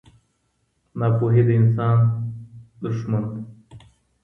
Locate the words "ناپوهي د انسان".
0.99-1.97